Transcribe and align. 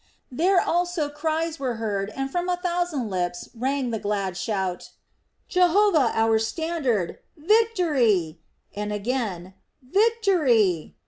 There 0.31 0.59
also 0.59 1.09
cries 1.09 1.59
were 1.59 1.75
heard 1.75 2.09
and 2.15 2.31
from 2.31 2.49
a 2.49 2.57
thousand 2.57 3.07
lips 3.11 3.49
rang 3.53 3.91
the 3.91 3.99
glad 3.99 4.35
shout: 4.35 4.89
"Jehovah 5.47 6.09
our 6.15 6.39
standard! 6.39 7.19
Victory!" 7.37 8.39
and 8.75 8.91
again 8.91 9.53
"Victory!" 9.83 10.95